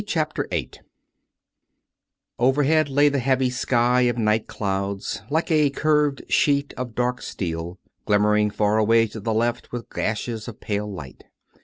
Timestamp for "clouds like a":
4.47-5.69